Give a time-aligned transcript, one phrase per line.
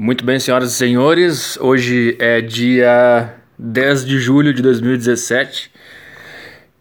[0.00, 5.72] Muito bem, senhoras e senhores, hoje é dia 10 de julho de 2017.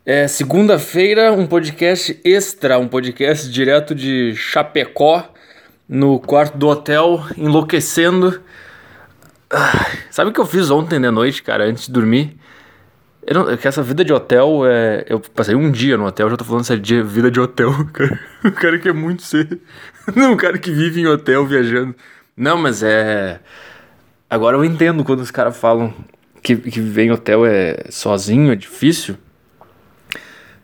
[0.05, 5.33] É segunda-feira, um podcast extra, um podcast direto de Chapecó,
[5.89, 8.39] no quarto do hotel, enlouquecendo.
[9.49, 12.38] Ah, sabe o que eu fiz ontem de noite, cara, antes de dormir?
[13.25, 15.05] Eu não, que essa vida de hotel é.
[15.09, 17.71] Eu passei um dia no hotel, já tô falando essa dia, vida de hotel.
[18.45, 19.59] O cara que é muito ser.
[20.31, 21.95] O cara que vive em hotel viajando.
[22.38, 23.39] Não, mas é.
[24.29, 25.91] Agora eu entendo quando os caras falam
[26.43, 29.18] que, que viver em hotel é sozinho, é difícil.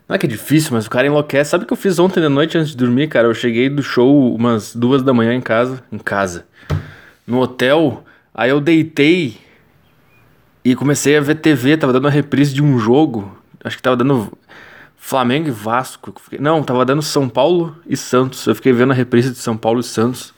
[0.08, 1.50] Não é que é difícil, mas o cara enlouquece.
[1.50, 3.26] Sabe o que eu fiz ontem de noite antes de dormir, cara?
[3.26, 5.82] Eu cheguei do show umas duas da manhã em casa.
[5.90, 6.46] Em casa.
[7.26, 8.04] No hotel.
[8.32, 9.38] Aí eu deitei
[10.62, 11.76] e comecei a ver TV.
[11.78, 13.36] Tava dando a reprise de um jogo.
[13.64, 14.30] Acho que tava dando
[14.94, 16.14] Flamengo e Vasco.
[16.38, 18.46] Não, tava dando São Paulo e Santos.
[18.46, 20.33] Eu fiquei vendo a reprise de São Paulo e Santos.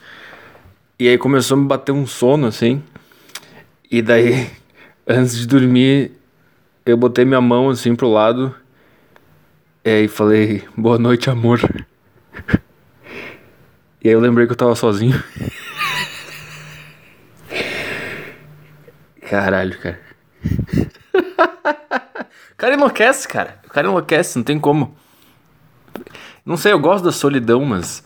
[0.99, 2.83] E aí começou a me bater um sono, assim.
[3.91, 4.51] E daí,
[5.07, 6.13] antes de dormir,
[6.87, 8.55] eu botei minha mão assim pro lado.
[9.85, 11.61] E falei, boa noite, amor.
[14.03, 15.21] E aí eu lembrei que eu tava sozinho.
[19.29, 20.01] Caralho, cara.
[22.53, 23.59] O cara enlouquece, cara.
[23.67, 24.97] O cara enlouquece, não tem como.
[26.45, 28.05] Não sei, eu gosto da solidão, mas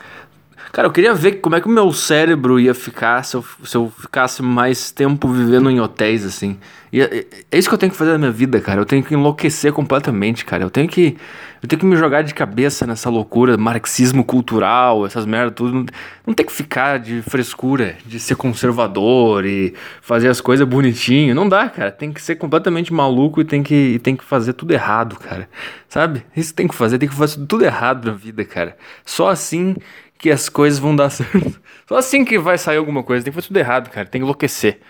[0.73, 3.77] Cara, eu queria ver como é que o meu cérebro ia ficar se eu, se
[3.77, 6.59] eu ficasse mais tempo vivendo em hotéis, assim.
[6.93, 8.81] E é, é isso que eu tenho que fazer na minha vida, cara.
[8.81, 10.63] Eu tenho que enlouquecer completamente, cara.
[10.63, 11.17] Eu tenho que.
[11.63, 15.75] Eu tenho que me jogar de cabeça nessa loucura, marxismo cultural, essas merdas, tudo.
[15.75, 15.87] Não,
[16.27, 21.35] não tem que ficar de frescura, de ser conservador e fazer as coisas bonitinho.
[21.35, 21.91] Não dá, cara.
[21.91, 25.49] Tem que ser completamente maluco e tem que, e tem que fazer tudo errado, cara.
[25.89, 26.25] Sabe?
[26.37, 28.77] Isso tem que fazer, tem que fazer tudo errado na vida, cara.
[29.05, 29.75] Só assim
[30.21, 31.61] que as coisas vão dar certo.
[31.89, 33.25] Só assim que vai sair alguma coisa.
[33.25, 34.07] Tem que fazer tudo errado, cara.
[34.07, 34.81] Tem que enlouquecer.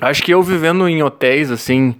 [0.00, 1.96] Acho que eu vivendo em hotéis, assim,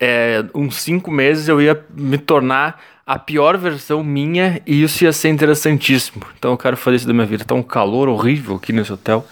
[0.00, 5.12] é, uns cinco meses, eu ia me tornar a pior versão minha e isso ia
[5.12, 6.24] ser interessantíssimo.
[6.36, 7.44] Então eu quero fazer isso da minha vida.
[7.44, 9.24] Tá um calor horrível aqui nesse hotel.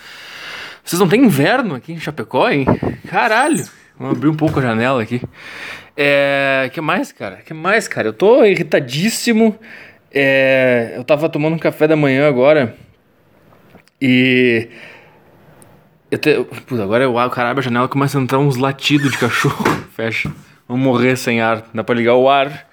[0.85, 2.67] Vocês não tem inverno aqui em Chapecó, hein?
[3.09, 3.65] Caralho!
[3.99, 5.21] Vamos abrir um pouco a janela aqui.
[5.97, 6.71] É.
[6.73, 7.37] que mais, cara?
[7.37, 8.09] que mais, cara?
[8.09, 9.59] Eu tô irritadíssimo.
[10.17, 12.77] É, eu tava tomando um café da manhã agora
[14.01, 14.69] e.
[16.09, 19.19] Eu te, putz, agora o cara abre a janela começa a entrar uns latidos de
[19.19, 19.65] cachorro.
[19.97, 20.31] Fecha.
[20.69, 21.69] Vamos morrer sem ar.
[21.75, 22.71] Dá pra ligar o ar.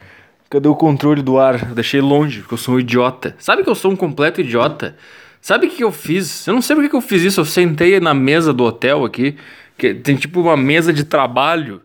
[0.52, 1.70] Cadê o controle do ar?
[1.70, 3.36] Eu deixei longe, porque eu sou um idiota.
[3.40, 4.96] Sabe que eu sou um completo idiota?
[5.42, 6.46] Sabe o que, que eu fiz?
[6.46, 7.42] Eu não sei porque que eu fiz isso.
[7.42, 9.36] Eu sentei na mesa do hotel aqui,
[9.78, 11.82] que tem tipo uma mesa de trabalho.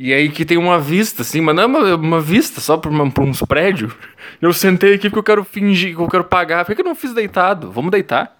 [0.00, 2.88] E aí que tem uma vista, assim, mas não é uma, uma vista só pra,
[2.88, 3.92] uma, pra uns prédios.
[4.40, 6.64] Eu sentei aqui porque eu quero fingir, que eu quero pagar.
[6.64, 7.72] Por que eu não fiz deitado?
[7.72, 8.38] Vamos deitar.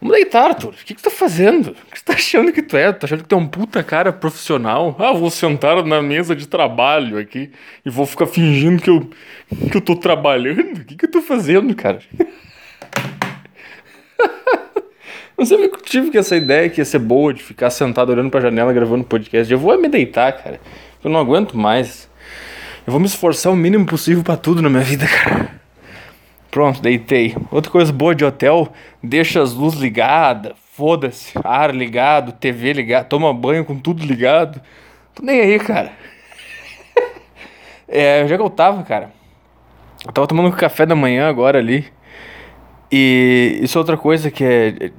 [0.00, 0.70] Vamos deitar, Arthur.
[0.70, 1.70] O que, que tu tá fazendo?
[1.70, 2.92] O que tu tá achando que tu é?
[2.92, 4.96] Tu tá achando que tu é um puta cara profissional?
[4.98, 7.52] Ah, vou sentar na mesa de trabalho aqui
[7.86, 9.08] e vou ficar fingindo que eu,
[9.70, 10.78] que eu tô trabalhando?
[10.78, 12.00] O que, que eu tô fazendo, cara?
[15.48, 18.74] Eu tive que essa ideia que ia ser boa de ficar sentado olhando pra janela
[18.74, 19.50] gravando podcast.
[19.50, 20.60] Eu vou me deitar, cara.
[21.02, 22.10] Eu não aguento mais.
[22.86, 25.58] Eu vou me esforçar o mínimo possível para tudo na minha vida, cara.
[26.50, 27.34] Pronto, deitei.
[27.50, 28.70] Outra coisa boa de hotel,
[29.02, 34.60] deixa as luzes ligadas, foda-se, ar ligado, TV ligado, toma banho com tudo ligado.
[35.14, 35.90] Tô nem aí, cara.
[37.88, 39.10] é, já que eu tava, cara.
[40.06, 41.86] Eu tava tomando café da manhã agora ali.
[42.92, 44.90] E isso é outra coisa que é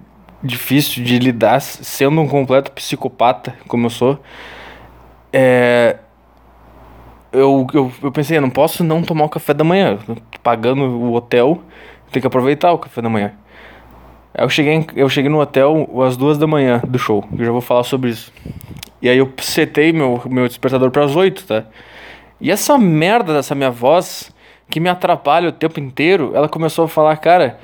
[0.43, 4.19] difícil de lidar sendo um completo psicopata, como eu sou.
[5.31, 5.97] É,
[7.31, 9.99] eu, eu, eu pensei, eu não posso não tomar o café da manhã.
[10.43, 11.61] Pagando o hotel,
[12.11, 13.33] tem que aproveitar o café da manhã.
[14.33, 17.23] Eu cheguei, eu cheguei no hotel às duas da manhã do show.
[17.37, 18.33] Eu já vou falar sobre isso.
[19.01, 21.65] E aí eu setei meu, meu despertador para as oito, tá?
[22.39, 24.33] E essa merda dessa minha voz,
[24.69, 27.59] que me atrapalha o tempo inteiro, ela começou a falar, cara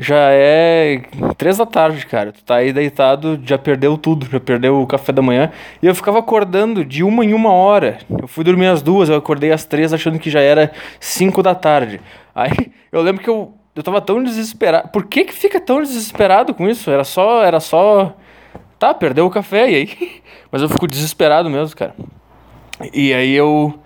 [0.00, 1.02] já é
[1.36, 2.32] três da tarde, cara.
[2.32, 5.52] Tu tá aí deitado, já perdeu tudo, já perdeu o café da manhã.
[5.82, 7.98] E eu ficava acordando de uma em uma hora.
[8.18, 11.54] Eu fui dormir às duas, eu acordei às três achando que já era cinco da
[11.54, 12.00] tarde.
[12.34, 14.88] Aí eu lembro que eu, eu tava tão desesperado.
[14.88, 16.90] Por que que fica tão desesperado com isso?
[16.90, 18.16] Era só, era só...
[18.78, 20.22] Tá, perdeu o café, e aí?
[20.50, 21.94] Mas eu fico desesperado mesmo, cara.
[22.94, 23.78] E aí eu...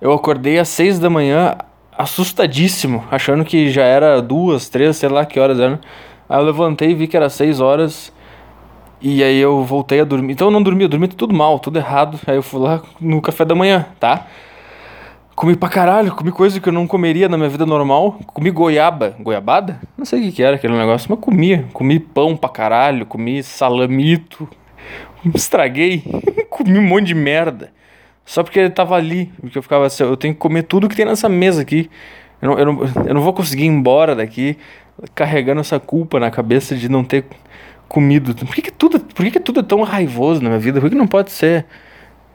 [0.00, 1.56] Eu acordei às seis da manhã,
[1.98, 5.80] assustadíssimo, achando que já era duas, três, sei lá que horas eram.
[6.28, 8.12] Aí eu levantei e vi que era seis horas.
[9.00, 10.32] E aí eu voltei a dormir.
[10.32, 12.18] Então eu não dormi, eu dormi tudo mal, tudo errado.
[12.26, 14.26] Aí eu fui lá no café da manhã, tá?
[15.34, 18.18] Comi pra caralho, comi coisa que eu não comeria na minha vida normal.
[18.26, 19.16] Comi goiaba.
[19.20, 19.80] Goiabada?
[19.96, 21.66] Não sei o que, que era aquele negócio, mas comia.
[21.72, 24.48] Comi pão pra caralho, comi salamito.
[25.34, 26.02] Estraguei.
[26.50, 27.72] comi um monte de merda.
[28.28, 29.32] Só porque ele tava ali.
[29.40, 31.88] Porque eu ficava assim, eu tenho que comer tudo que tem nessa mesa aqui.
[32.42, 34.58] Eu não, eu não, eu não vou conseguir ir embora daqui
[35.14, 37.24] carregando essa culpa na cabeça de não ter
[37.88, 38.34] comido.
[38.34, 40.78] Por que, que tudo, por que, que tudo é tão raivoso na minha vida?
[40.78, 41.64] Por que, que não pode ser?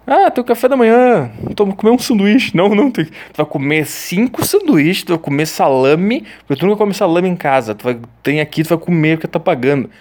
[0.07, 2.57] Ah, teu café da manhã, toma comer um sanduíche.
[2.57, 6.79] Não, não, tu, tu vai comer cinco sanduíches, tu vai comer salame, porque tu nunca
[6.79, 7.75] come salame em casa.
[7.75, 9.91] Tu vai, tem aqui, tu vai comer porque tá pagando.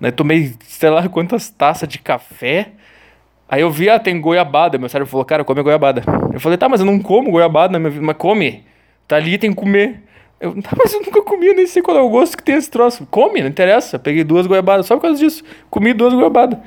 [0.00, 2.70] Aí tomei, sei lá, quantas taças de café.
[3.52, 4.78] Aí eu vi, ah, tem goiabada.
[4.78, 6.02] Meu cérebro falou, cara, come goiabada.
[6.32, 8.02] Eu falei, tá, mas eu não como goiabada na minha vida.
[8.02, 8.64] Mas come.
[9.06, 10.00] Tá ali, tem que comer.
[10.40, 12.70] Eu, tá, mas eu nunca comi, nem sei qual é o gosto que tem esse
[12.70, 13.06] troço.
[13.10, 13.98] Come, não interessa.
[13.98, 15.44] Peguei duas goiabadas só por causa disso.
[15.68, 16.58] Comi duas goiabadas.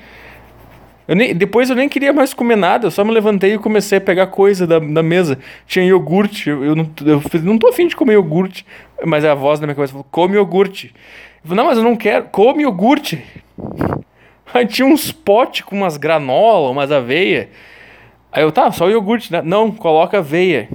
[1.08, 3.98] Eu nem, depois eu nem queria mais comer nada, eu só me levantei e comecei
[3.98, 5.40] a pegar coisa da, da mesa.
[5.66, 8.64] Tinha iogurte, eu, eu, não, eu não tô afim de comer iogurte.
[9.04, 10.94] Mas a voz da minha cabeça falou, come iogurte.
[11.44, 13.24] Eu falei, não, mas eu não quero, come iogurte.
[14.53, 17.50] Aí tinha uns potes com umas granola, umas aveia.
[18.31, 19.42] Aí eu, tá, só iogurte, né?
[19.42, 20.69] Não, coloca aveia.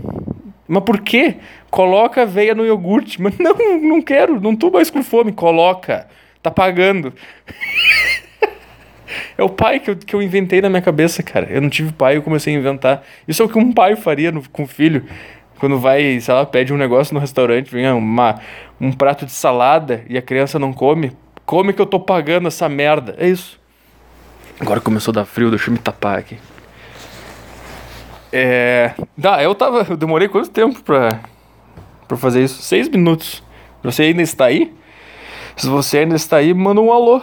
[0.67, 1.37] Mas por quê?
[1.71, 3.21] Coloca aveia no iogurte.
[3.21, 5.33] Mas não, não quero, não tô mais com fome.
[5.33, 6.09] Coloca,
[6.43, 7.13] tá pagando.
[9.37, 11.49] É o pai que eu, que eu inventei na minha cabeça, cara.
[11.51, 13.03] Eu não tive pai, eu comecei a inventar.
[13.27, 15.05] Isso é o que um pai faria no, com o filho.
[15.59, 18.41] Quando vai, sei lá, pede um negócio no restaurante, vem uma,
[18.81, 21.13] um prato de salada e a criança não come.
[21.45, 23.15] Come que eu tô pagando essa merda.
[23.19, 23.60] É isso.
[24.59, 26.39] Agora começou a dar frio, deixa eu me tapar aqui.
[28.33, 28.95] É.
[29.17, 29.87] Dá, eu tava.
[29.89, 31.21] Eu demorei quanto tempo pra,
[32.07, 32.63] pra fazer isso?
[32.63, 33.43] Seis minutos.
[33.83, 34.73] Você ainda está aí?
[35.57, 37.21] Se você ainda está aí, manda um alô.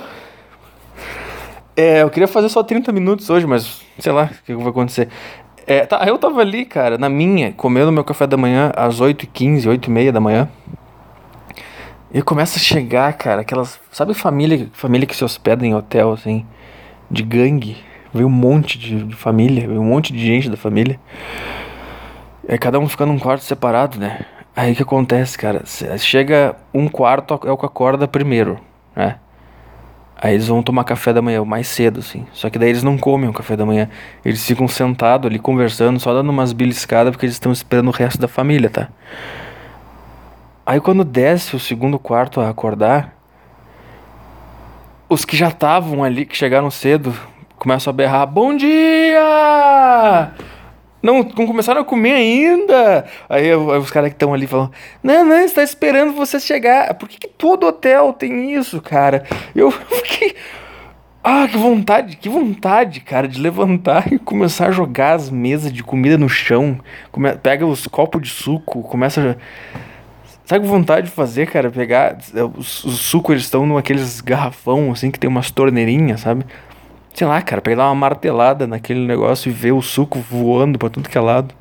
[1.76, 5.10] É, eu queria fazer só 30 minutos hoje, mas sei lá o que vai acontecer.
[5.66, 9.66] É, tá, eu tava ali, cara, na minha, comendo meu café da manhã às 8h15,
[9.66, 10.50] 8h30 da manhã.
[12.12, 13.80] E começa a chegar, cara, aquelas.
[13.92, 16.46] Sabe família, família que se hospeda em hotel, assim,
[17.10, 17.78] de gangue?
[18.14, 21.00] Veio um monte de, família, veio um monte de gente da família.
[22.48, 24.26] É cada um ficando num quarto separado, né?
[24.56, 25.64] Aí o que acontece, cara?
[25.98, 28.60] Chega um quarto é o que acorda primeiro,
[28.96, 29.18] né?
[30.20, 32.26] Aí eles vão tomar café da manhã mais cedo, assim.
[32.34, 33.88] Só que daí eles não comem o café da manhã.
[34.26, 38.20] Eles ficam sentados ali conversando, só dando umas beliscadas, porque eles estão esperando o resto
[38.20, 38.90] da família, tá?
[40.66, 43.17] Aí quando desce o segundo quarto a acordar,
[45.10, 47.14] os que já estavam ali, que chegaram cedo,
[47.58, 50.32] começam a berrar: Bom dia!
[51.02, 53.06] Não, não começaram a comer ainda.
[53.30, 54.72] Aí, aí os caras que estão ali falam:
[55.02, 56.94] Não, não, está esperando você chegar.
[56.96, 59.24] Por que, que todo hotel tem isso, cara?
[59.56, 59.72] Eu
[60.04, 60.36] fiquei.
[61.24, 65.84] Ah, que vontade, que vontade, cara, de levantar e começar a jogar as mesas de
[65.84, 66.80] comida no chão.
[67.12, 69.87] Come, pega os copos de suco, começa a.
[70.48, 71.70] Sabe que vontade de fazer, cara?
[71.70, 72.18] Pegar.
[72.58, 76.44] Os, os sucos, eles estão naqueles garrafão, assim, que tem umas torneirinhas, sabe?
[77.18, 81.10] sei lá, cara, pegar uma martelada naquele negócio e ver o suco voando pra tudo
[81.10, 81.52] que é lado.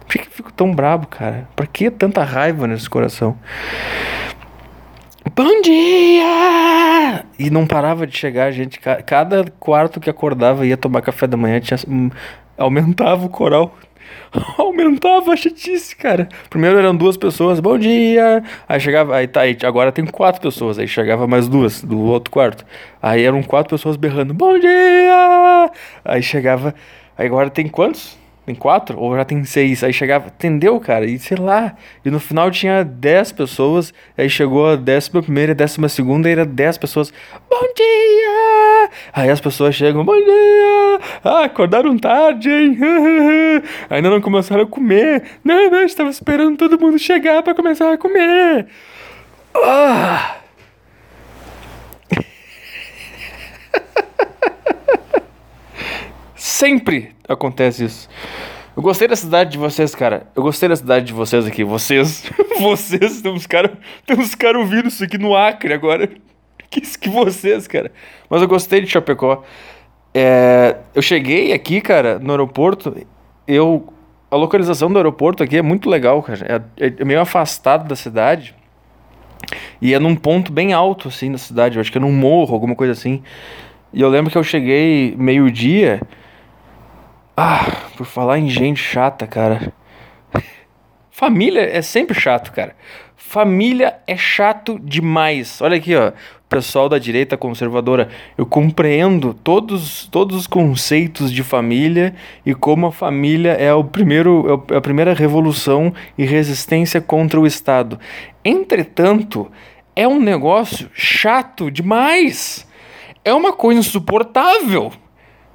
[0.00, 1.48] Por que, que eu fico tão brabo, cara?
[1.54, 3.38] Pra que tanta raiva nesse coração?
[5.36, 7.24] Bom dia!
[7.38, 8.80] E não parava de chegar, gente.
[8.80, 12.10] Cada quarto que acordava ia tomar café da manhã tinha, hum,
[12.58, 13.78] aumentava o coral.
[14.58, 16.28] aumentava a chatice, cara.
[16.50, 18.42] Primeiro eram duas pessoas, bom dia.
[18.68, 20.78] Aí chegava, aí tá, aí agora tem quatro pessoas.
[20.78, 22.64] Aí chegava mais duas do outro quarto.
[23.02, 25.70] Aí eram quatro pessoas berrando, bom dia.
[26.04, 26.74] Aí chegava,
[27.16, 28.23] aí agora tem quantos?
[28.46, 28.98] Tem quatro?
[28.98, 29.82] Ou já tem seis?
[29.82, 31.06] Aí chegava, entendeu, cara?
[31.06, 31.74] E sei lá.
[32.04, 33.92] E no final tinha dez pessoas.
[34.18, 37.10] Aí chegou a décima primeira e décima segunda e era dez pessoas.
[37.50, 38.90] Bom dia!
[39.14, 41.00] Aí as pessoas chegam, bom dia!
[41.24, 42.78] Ah, acordaram tarde, hein?
[43.88, 45.22] Ainda não começaram a comer.
[45.42, 48.66] Não, não, estava esperando todo mundo chegar para começar a comer.
[49.56, 50.36] Ah!
[56.54, 58.08] Sempre acontece isso.
[58.76, 60.28] Eu gostei da cidade de vocês, cara.
[60.36, 61.64] Eu gostei da cidade de vocês aqui.
[61.64, 62.30] Vocês.
[62.60, 63.20] vocês.
[63.20, 63.72] Tem uns caras
[64.38, 66.08] cara ouvindo isso aqui no Acre agora.
[66.70, 67.92] Que, que vocês, cara.
[68.28, 69.42] Mas eu gostei de Chapecó.
[70.12, 72.96] É, eu cheguei aqui, cara, no aeroporto.
[73.46, 73.92] Eu.
[74.30, 76.62] A localização do aeroporto aqui é muito legal, cara.
[76.76, 78.54] É, é meio afastado da cidade.
[79.80, 81.76] E é num ponto bem alto, assim, da cidade.
[81.76, 83.22] Eu acho que é num morro, alguma coisa assim.
[83.92, 86.00] E eu lembro que eu cheguei meio-dia.
[87.36, 89.72] Ah, por falar em gente chata, cara.
[91.10, 92.76] Família é sempre chato, cara.
[93.16, 95.60] Família é chato demais.
[95.60, 96.12] Olha aqui, ó.
[96.48, 98.08] pessoal da direita conservadora.
[98.38, 102.14] Eu compreendo todos, todos os conceitos de família
[102.46, 107.46] e como a família é o primeiro é a primeira revolução e resistência contra o
[107.46, 107.98] Estado.
[108.44, 109.50] Entretanto,
[109.96, 112.64] é um negócio chato demais.
[113.24, 114.92] É uma coisa insuportável.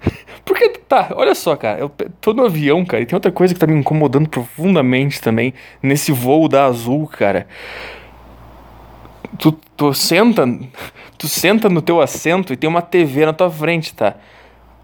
[0.46, 1.90] Porque, tá, olha só, cara, eu
[2.22, 6.12] tô no avião, cara, e tem outra coisa que tá me incomodando profundamente também nesse
[6.12, 7.48] voo da Azul, cara.
[9.38, 10.46] Tu, tu senta,
[11.18, 14.16] tu senta no teu assento e tem uma TV na tua frente, tá?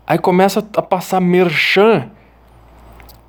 [0.05, 2.11] Aí começa a passar merchan.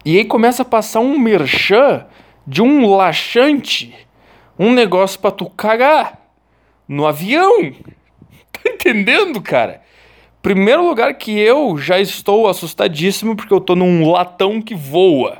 [0.04, 2.06] E aí começa a passar um merchan
[2.46, 3.92] de um laxante,
[4.58, 6.20] um negócio para tu cagar
[6.88, 7.72] no avião.
[8.52, 9.82] Tá entendendo, cara?
[10.46, 15.38] Primeiro lugar que eu já estou assustadíssimo porque eu tô num latão que voa.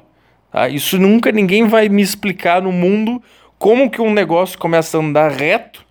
[0.51, 0.69] Tá?
[0.69, 3.23] Isso nunca ninguém vai me explicar no mundo
[3.57, 5.87] como que um negócio começa a andar reto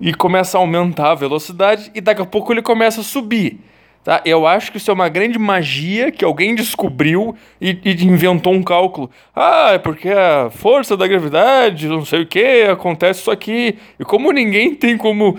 [0.00, 3.60] e começa a aumentar a velocidade e daqui a pouco ele começa a subir.
[4.02, 4.22] Tá?
[4.24, 8.62] Eu acho que isso é uma grande magia que alguém descobriu e, e, inventou um
[8.62, 9.10] cálculo.
[9.36, 13.76] Ah, é porque a força da gravidade, não sei o que, acontece isso aqui.
[13.98, 15.38] E como ninguém tem como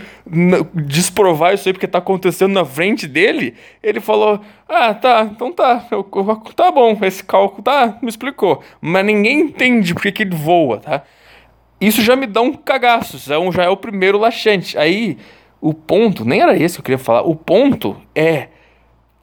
[0.76, 4.40] desprovar isso aí porque está acontecendo na frente dele, ele falou:
[4.70, 6.04] Ah, tá, então tá, eu,
[6.56, 8.62] tá bom, esse cálculo tá, me explicou.
[8.80, 11.02] Mas ninguém entende porque que ele voa, tá?
[11.80, 14.78] Isso já me dá um cagaço, já é o primeiro laxante.
[14.78, 15.18] Aí
[15.60, 18.50] o ponto, nem era esse que eu queria falar, o ponto é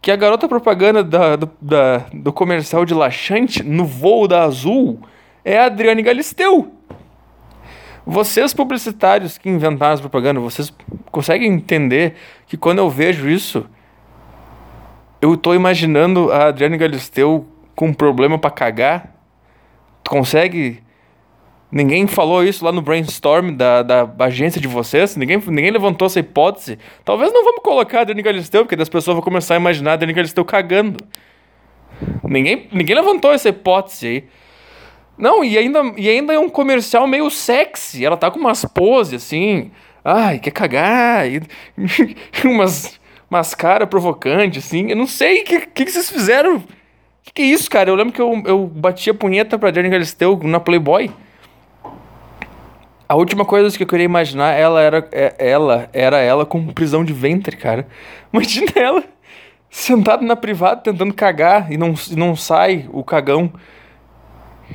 [0.01, 5.01] que a garota propaganda da, do, da, do comercial de laxante no voo da Azul
[5.45, 6.73] é a Adriane Galisteu.
[8.07, 10.73] Vocês publicitários que inventaram as propagandas, vocês
[11.11, 12.15] conseguem entender
[12.47, 13.67] que quando eu vejo isso,
[15.21, 19.15] eu estou imaginando a Adriane Galisteu com um problema para cagar?
[20.03, 20.83] Tu consegue
[21.71, 25.17] Ninguém falou isso lá no brainstorm da, da agência de vocês?
[25.17, 26.79] Ninguém, ninguém levantou essa hipótese?
[27.05, 29.97] Talvez não vamos colocar a Dani Galisteu, porque as pessoas vão começar a imaginar a
[29.97, 30.99] Dani Galisteu cagando.
[32.25, 34.25] Ninguém, ninguém levantou essa hipótese aí.
[35.19, 38.05] Não, e ainda, e ainda é um comercial meio sexy.
[38.05, 39.71] Ela tá com umas poses assim.
[40.03, 41.29] Ai, quer cagar.
[41.29, 41.43] E,
[42.47, 42.99] umas,
[43.29, 44.91] umas caras provocantes, assim.
[44.91, 46.57] Eu não sei o que, que, que, vocês fizeram.
[46.57, 46.63] O
[47.25, 47.91] que, que é isso, cara?
[47.91, 51.11] Eu lembro que eu, eu bati a punheta pra Dani Galisteu na Playboy.
[53.09, 57.03] A última coisa que eu queria imaginar, ela era, é, ela era ela com prisão
[57.03, 57.89] de ventre, cara.
[58.31, 59.05] Imagina ela
[59.71, 63.51] sentada na privada tentando cagar e não, e não sai o cagão.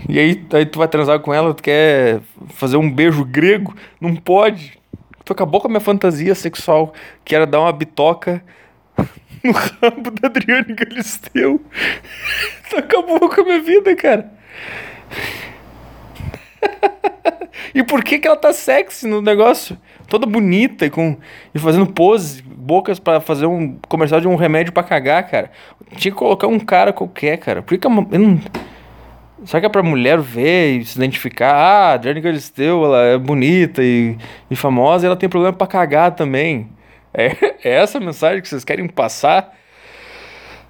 [0.09, 4.15] E aí, aí tu vai transar com ela, tu quer fazer um beijo grego, não
[4.15, 4.79] pode.
[5.23, 6.91] Tu acabou com a minha fantasia sexual,
[7.23, 8.43] que era dar uma bitoca
[9.43, 11.61] no rabo da Adriane Galisteu.
[12.67, 14.31] tu acabou com a minha vida, cara.
[17.73, 19.77] E por que, que ela tá sexy no negócio?
[20.07, 21.17] Toda bonita e, com,
[21.53, 25.51] e fazendo poses, bocas para fazer um comercial de um remédio para cagar, cara.
[25.95, 27.61] Tinha que colocar um cara qualquer, cara.
[27.61, 28.39] Por que, que eu não.
[29.45, 31.53] Será que é pra mulher ver e se identificar?
[31.53, 34.17] Ah, a Adriane Galisteu, ela é bonita e,
[34.49, 36.69] e famosa e ela tem problema pra cagar também.
[37.13, 39.53] É, é essa a mensagem que vocês querem passar?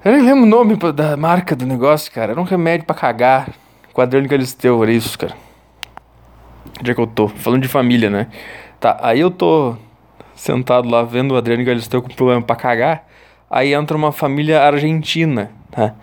[0.04, 2.32] Eu nem lembro o nome da marca do negócio, cara.
[2.32, 3.50] Era um remédio pra cagar.
[3.96, 5.34] Adriane Galisteu, era isso, cara.
[6.84, 7.30] Onde é que eu tô?
[7.30, 8.28] Falando de família, né?
[8.78, 9.78] Tá, aí eu tô
[10.36, 13.08] sentado lá vendo o Adriano Galisteu com problema pra cagar.
[13.50, 15.96] Aí entra uma família argentina, tá?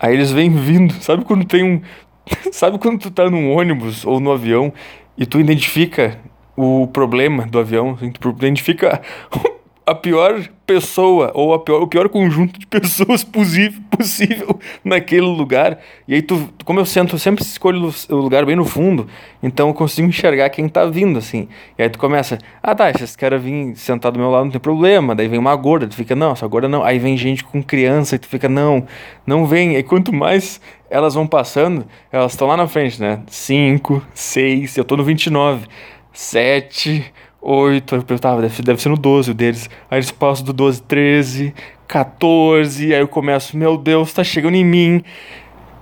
[0.00, 0.92] Aí eles vêm vindo.
[1.00, 1.80] Sabe quando tem um.
[2.50, 4.72] Sabe quando tu tá num ônibus ou no avião
[5.16, 6.18] e tu identifica
[6.56, 7.92] o problema do avião?
[7.92, 9.00] Assim, tu identifica
[9.88, 15.78] a pior pessoa ou pior, o pior conjunto de pessoas possível, possível naquele lugar.
[16.06, 19.08] E aí tu, como eu sento, eu sempre escolho o lugar bem no fundo,
[19.42, 21.48] então eu consigo enxergar quem tá vindo assim.
[21.78, 24.60] E aí tu começa, ah tá, esses caras vêm sentar do meu lado não tem
[24.60, 25.14] problema.
[25.14, 26.84] Daí vem uma gorda, tu fica, não, essa gorda não.
[26.84, 28.86] Aí vem gente com criança e tu fica, não,
[29.26, 29.76] não vem.
[29.76, 33.20] E quanto mais elas vão passando, elas estão lá na frente, né?
[33.26, 35.66] 5, 6, eu tô no 29,
[36.12, 39.70] 7, 8, eu pensava, deve, deve ser no 12 o deles.
[39.90, 41.54] Aí eles passam do 12, 13,
[41.86, 45.02] 14, aí eu começo, meu Deus, tá chegando em mim.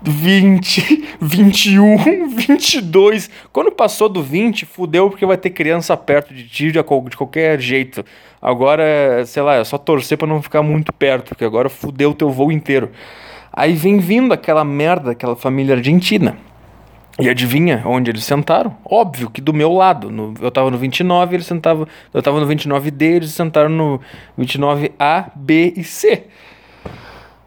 [0.02, 3.30] 20, 21, 22.
[3.52, 7.60] Quando passou do 20, fudeu porque vai ter criança perto de ti de, de qualquer
[7.60, 8.04] jeito.
[8.40, 12.14] Agora, sei lá, é só torcer para não ficar muito perto, porque agora fudeu o
[12.14, 12.90] teu voo inteiro.
[13.52, 16.36] Aí vem vindo aquela merda, aquela família argentina.
[17.18, 18.76] E adivinha onde eles sentaram?
[18.84, 20.10] Óbvio que do meu lado.
[20.10, 21.86] No, eu tava no 29, eles sentavam.
[22.12, 24.00] Eu tava no 29D, eles sentaram no
[24.38, 26.24] 29A, B e C.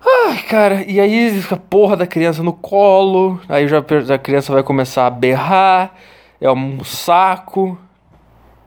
[0.01, 4.63] Ai, cara, e aí a porra da criança no colo, aí já a criança vai
[4.63, 5.93] começar a berrar,
[6.41, 7.77] é um saco.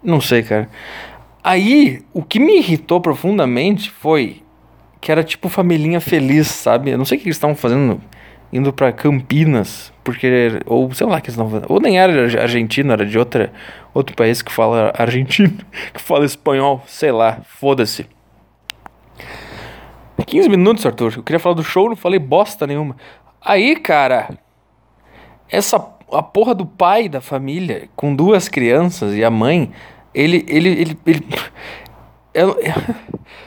[0.03, 0.69] Não sei, cara.
[1.43, 4.43] Aí, o que me irritou profundamente foi
[5.01, 6.91] que era tipo família feliz, sabe?
[6.91, 8.01] Eu não sei o que eles estavam fazendo
[8.53, 13.07] indo para Campinas, porque ou sei lá que eles não ou nem era argentino, era
[13.07, 13.53] de outra
[13.95, 15.59] outro país que fala argentino,
[15.93, 18.07] que fala espanhol, sei lá, foda-se.
[20.27, 21.15] 15 minutos, Arthur.
[21.17, 22.97] Eu queria falar do show, não falei bosta nenhuma.
[23.41, 24.31] Aí, cara,
[25.51, 25.77] essa
[26.13, 29.73] a porra do pai da família com duas crianças e a mãe,
[30.15, 31.25] ele ele ele ele,
[32.35, 32.55] ele,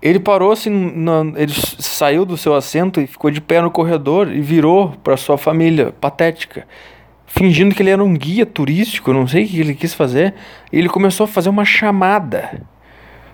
[0.00, 0.94] ele parou assim,
[1.36, 5.36] ele saiu do seu assento e ficou de pé no corredor e virou para sua
[5.36, 6.66] família, patética,
[7.26, 10.34] fingindo que ele era um guia turístico, não sei o que ele quis fazer,
[10.72, 12.62] e ele começou a fazer uma chamada.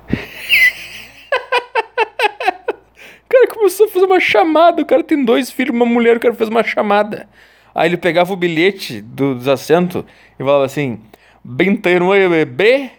[0.09, 0.16] o
[3.28, 6.35] cara começou a fazer uma chamada, o cara tem dois filhos, uma mulher, o cara
[6.35, 7.28] fez uma chamada.
[7.75, 10.04] Aí ele pegava o bilhete do, dos assentos
[10.38, 11.00] e falava assim:
[11.47, 12.90] 29B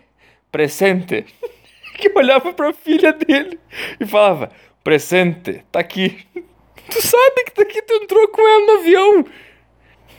[0.51, 1.25] presente
[1.95, 3.59] que olhava pra filha dele
[3.99, 4.51] e falava:
[4.83, 6.19] Presente, tá aqui.
[6.87, 9.25] Tu sabe que tá aqui, tu entrou com ela no avião.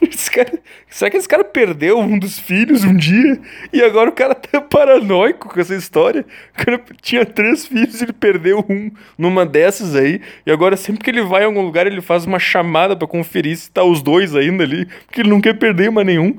[0.02, 0.59] Esse cara,
[0.90, 3.40] será que esse cara perdeu um dos filhos um dia?
[3.73, 6.25] E agora o cara tá paranoico com essa história?
[6.52, 10.21] O cara tinha três filhos e ele perdeu um numa dessas aí.
[10.45, 13.56] E agora sempre que ele vai em algum lugar ele faz uma chamada para conferir
[13.56, 14.87] se tá os dois ainda ali.
[15.06, 16.37] Porque ele não quer perder mais nenhum.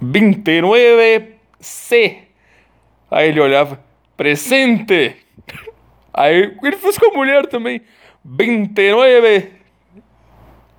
[0.00, 0.70] Binteiro,
[1.60, 2.18] C.
[3.10, 3.89] Aí ele olhava
[4.20, 5.16] presente.
[6.12, 7.80] Aí ele fez com a mulher também.
[8.22, 9.50] 29.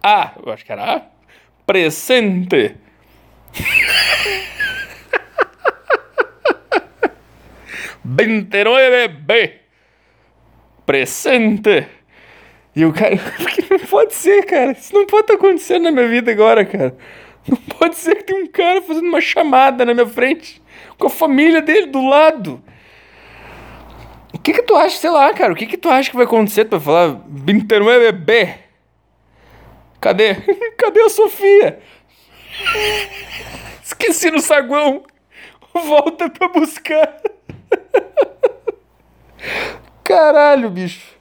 [0.04, 1.02] Ah, eu acho que era A.
[1.66, 2.76] Presente.
[9.26, 9.60] B.
[10.86, 11.88] Presente.
[12.76, 13.16] E o cara.
[13.72, 14.74] Não pode ser, cara.
[14.74, 16.96] Isso não pode estar acontecendo na minha vida agora, cara.
[17.48, 20.62] Não pode ser que tem um cara fazendo uma chamada na minha frente.
[20.98, 22.64] Com a família dele do lado.
[24.44, 26.66] Que que tu acha, sei lá, cara, o que que tu acha que vai acontecer?
[26.66, 28.56] Tu vai falar, 29 bebê.
[30.00, 30.36] Cadê?
[30.78, 31.80] Cadê a Sofia?
[33.84, 35.04] Esqueci no saguão.
[35.74, 37.18] Volta pra buscar.
[40.04, 41.16] Caralho, bicho.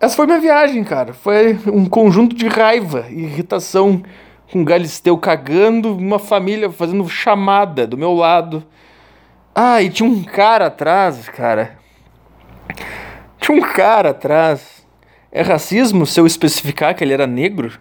[0.00, 1.12] Essa foi minha viagem, cara.
[1.12, 4.02] Foi um conjunto de raiva e irritação
[4.50, 8.64] com Galisteu cagando, uma família fazendo chamada do meu lado.
[9.54, 11.78] Ah, e tinha um cara atrás, cara.
[13.38, 14.84] Tinha um cara atrás.
[15.30, 17.72] É racismo se eu especificar que ele era negro?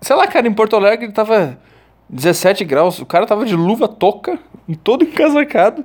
[0.00, 1.58] Sei lá, cara, em Porto Alegre ele tava
[2.08, 2.98] 17 graus.
[2.98, 4.38] O cara tava de luva toca,
[4.82, 5.84] todo encasacado.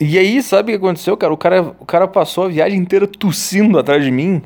[0.00, 1.32] E aí, sabe o que aconteceu, cara?
[1.32, 4.42] O cara, o cara passou a viagem inteira tossindo atrás de mim.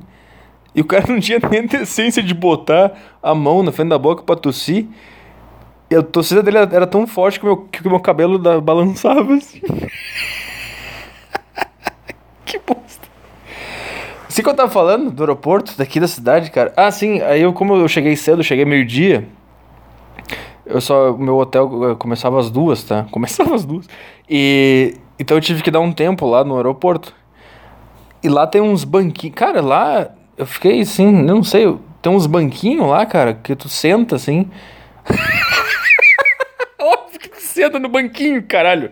[0.75, 4.23] E o cara não tinha nem decência de botar a mão na frente da boca
[4.23, 4.87] pra tossir.
[5.93, 8.59] E a torcida dele era, tão forte que o meu, que o meu cabelo da,
[8.59, 9.61] balançava assim.
[12.47, 13.07] que bosta.
[14.27, 16.73] Assim que eu tava falando do aeroporto daqui da cidade, cara.
[16.79, 19.29] Ah, sim, aí eu, como eu cheguei cedo, cheguei meio-dia.
[20.65, 21.13] Eu só.
[21.13, 23.05] Meu hotel eh, começava às duas, tá?
[23.13, 23.87] Começava às duas.
[24.27, 24.97] E.
[25.19, 27.15] Então eu tive que dar um tempo lá no aeroporto.
[28.23, 29.37] E lá tem uns banquinhos.
[29.37, 31.77] Cara, lá eu fiquei assim, não sei.
[32.01, 34.49] Tem uns banquinhos lá, cara, que tu senta assim.
[37.53, 38.91] senta no banquinho, caralho.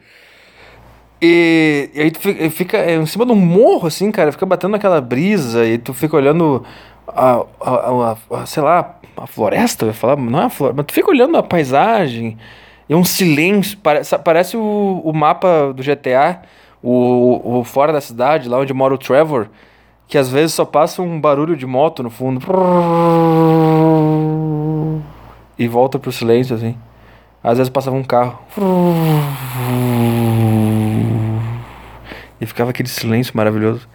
[1.21, 4.47] E, e aí tu fica, fica é, em cima de um morro, assim, cara, fica
[4.47, 6.65] batendo aquela brisa e tu fica olhando
[7.07, 10.87] a, a, a, a sei lá, a floresta, ia falar, não é a floresta, mas
[10.87, 12.39] tu fica olhando a paisagem,
[12.89, 16.41] e um silêncio, parece, parece o, o mapa do GTA,
[16.83, 19.49] o, o fora da cidade, lá onde mora o Trevor,
[20.09, 22.41] que às vezes só passa um barulho de moto no fundo.
[25.57, 26.77] E volta pro silêncio, assim.
[27.43, 28.39] Às vezes passava um carro.
[32.41, 33.89] E ficava aquele silêncio maravilhoso.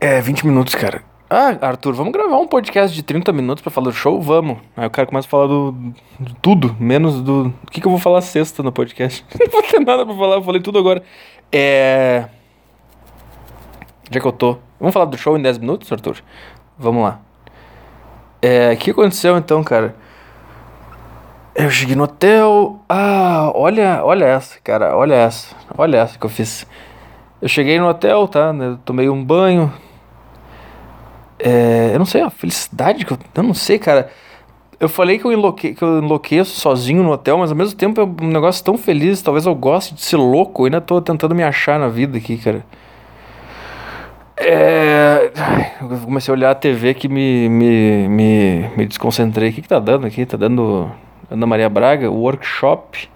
[0.00, 1.02] É, 20 minutos, cara.
[1.28, 4.20] Ah, Arthur, vamos gravar um podcast de 30 minutos pra falar do show?
[4.20, 4.58] Vamos.
[4.76, 5.74] Aí o cara começa a falar do,
[6.20, 7.52] de tudo, menos do.
[7.64, 9.24] O que, que eu vou falar sexta no podcast?
[9.38, 11.02] Não vou ter nada pra falar, eu falei tudo agora.
[11.50, 12.26] É.
[14.08, 14.58] Já que eu tô.
[14.78, 16.22] Vamos falar do show em 10 minutos, Arthur?
[16.78, 17.20] Vamos lá.
[18.40, 18.72] É.
[18.72, 19.96] O que aconteceu então, cara?
[21.58, 22.78] Eu cheguei no hotel.
[22.86, 24.94] Ah, olha, olha essa, cara.
[24.94, 25.56] Olha essa.
[25.76, 26.66] Olha essa que eu fiz.
[27.40, 28.52] Eu cheguei no hotel, tá?
[28.52, 29.72] Né, tomei um banho.
[31.38, 33.18] É, eu não sei a felicidade que eu.
[33.34, 34.10] Eu não sei, cara.
[34.78, 38.02] Eu falei que eu, enlouque, que eu enlouqueço sozinho no hotel, mas ao mesmo tempo
[38.02, 39.22] é um negócio tão feliz.
[39.22, 40.62] Talvez eu goste de ser louco.
[40.62, 42.66] Eu ainda tô tentando me achar na vida aqui, cara.
[44.36, 45.32] É...
[45.80, 49.48] Eu comecei a olhar a TV que me, me, me, me desconcentrei.
[49.48, 50.26] O que, que tá dando aqui?
[50.26, 50.90] Tá dando
[51.30, 53.08] Ana Maria Braga, workshop.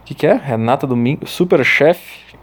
[0.00, 0.34] O que, que é?
[0.34, 2.34] Renata Domingo, Super Chef.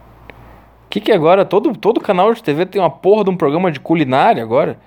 [0.86, 1.46] O que, que é agora?
[1.46, 4.78] Todo, todo canal de TV tem uma porra de um programa de culinária agora.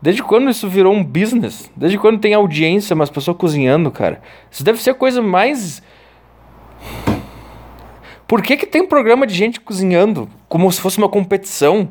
[0.00, 1.70] Desde quando isso virou um business?
[1.76, 4.22] Desde quando tem audiência, mas pessoas cozinhando, cara?
[4.50, 5.82] Isso deve ser a coisa mais.
[8.28, 10.28] Por que, que tem programa de gente cozinhando?
[10.48, 11.88] Como se fosse uma competição?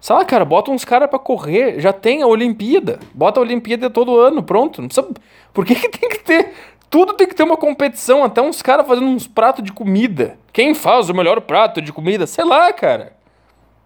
[0.00, 1.80] Sei lá, cara, bota uns caras pra correr.
[1.80, 2.98] Já tem a Olimpíada.
[3.14, 4.80] Bota a Olimpíada todo ano, pronto.
[4.80, 5.08] Não precisa...
[5.52, 6.52] Por que, que tem que ter.
[6.88, 10.38] Tudo tem que ter uma competição, até uns caras fazendo uns pratos de comida.
[10.52, 12.26] Quem faz o melhor prato de comida?
[12.26, 13.12] Sei lá, cara.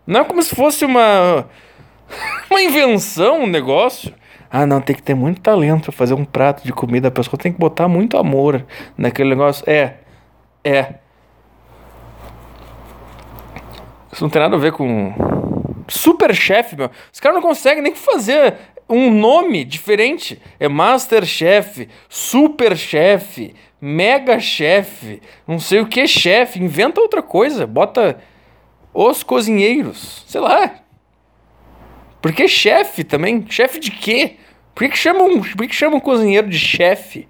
[0.07, 1.49] Não é como se fosse uma.
[2.51, 4.13] uma invenção, um negócio.
[4.51, 7.09] Ah, não, tem que ter muito talento pra fazer um prato de comida.
[7.09, 8.67] A pessoa tem que botar muito amor
[8.99, 9.65] naquele negócio.
[9.71, 9.99] É.
[10.65, 10.95] É.
[14.13, 15.15] Isso não tem nada a ver com.
[15.91, 16.91] Super chefe, meu.
[17.13, 18.55] Os caras não conseguem nem fazer
[18.89, 20.41] um nome diferente.
[20.59, 26.63] É Master Chef, Super Chef, Mega Chef, não sei o que chefe.
[26.63, 27.67] Inventa outra coisa.
[27.67, 28.21] Bota
[28.95, 30.25] os cozinheiros.
[30.27, 30.77] Sei lá.
[32.23, 33.45] Por que chefe também?
[33.49, 34.37] Chefe de quê?
[34.75, 37.27] Por que, que chamam, por que, que chamam cozinheiro de chefe?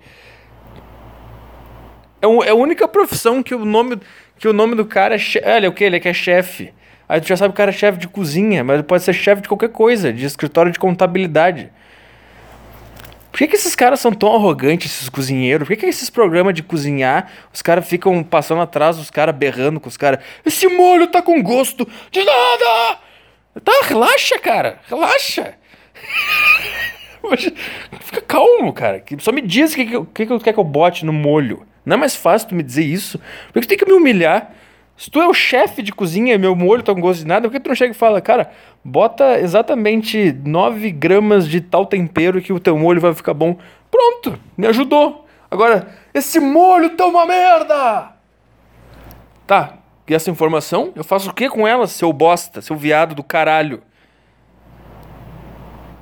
[2.21, 3.99] É, um, é a única profissão que o nome,
[4.39, 5.19] que o nome do cara é.
[5.19, 5.41] Che...
[5.45, 5.85] Olha, o que?
[5.85, 6.73] Ele é que é chefe.
[7.11, 9.43] Aí tu já sabe que o cara é chefe de cozinha, mas pode ser chefe
[9.43, 11.69] de qualquer coisa, de escritório de contabilidade.
[13.33, 15.67] Por que, que esses caras são tão arrogantes, esses cozinheiros?
[15.67, 19.81] Por que, que esses programas de cozinhar, os caras ficam passando atrás, os caras berrando
[19.81, 20.21] com os caras?
[20.47, 23.01] Esse molho tá com gosto de nada!
[23.65, 25.55] Tá, relaxa, cara, relaxa.
[28.03, 29.03] Fica calmo, cara.
[29.19, 31.67] Só me diz o que, que, que, que quer que eu bote no molho.
[31.85, 33.21] Não é mais fácil tu me dizer isso?
[33.53, 34.55] Por que tu tem que me humilhar?
[35.01, 37.49] Se tu é o chefe de cozinha e meu molho tá com gosto de nada,
[37.49, 38.51] por que tu não chega e fala, cara,
[38.85, 43.57] bota exatamente 9 gramas de tal tempero que o teu molho vai ficar bom.
[43.91, 45.27] Pronto, me ajudou.
[45.51, 48.13] Agora, esse molho tá uma merda!
[49.47, 53.25] Tá, e essa informação, eu faço o que com ela, seu bosta, seu viado do
[53.25, 53.83] caralho?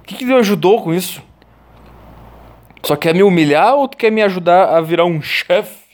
[0.01, 1.23] O que, que me ajudou com isso?
[2.83, 5.88] Só quer me humilhar ou tu quer me ajudar a virar um chefe?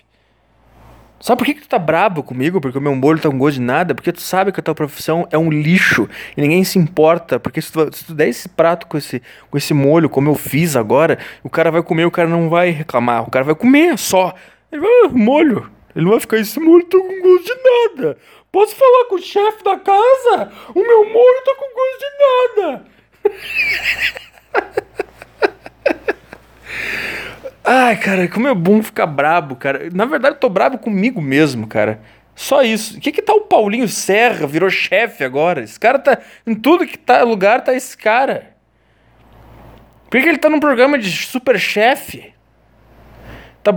[1.21, 2.61] Sabe por que, que tu tá brabo comigo?
[2.61, 3.95] Porque o meu molho tá com gosto de nada?
[3.95, 7.41] Porque tu sabe que a tua profissão é um lixo e ninguém se importa.
[7.41, 10.35] Porque se tu, se tu der esse prato com esse, com esse molho, como eu
[10.35, 13.23] fiz agora, o cara vai comer, o cara não vai reclamar.
[13.23, 14.35] O cara vai comer só.
[14.71, 15.71] Ele vai, ah, molho.
[15.95, 18.19] Ele não vai ficar, esse molho tá com gosto de nada.
[18.53, 20.53] Posso falar com o chefe da casa?
[20.75, 22.85] O meu molho tá com gosto de nada.
[27.67, 29.89] Ai, cara, como é bom ficar brabo, cara.
[29.91, 31.99] Na verdade, eu tô brabo comigo mesmo, cara.
[32.35, 32.99] Só isso.
[32.99, 34.47] O que que tá o Paulinho Serra?
[34.47, 35.63] Virou chefe agora.
[35.63, 36.19] Esse cara tá.
[36.47, 38.55] Em tudo que tá lugar tá esse cara.
[40.11, 42.35] Por que, que ele tá num programa de super chefe?
[43.63, 43.73] Tá.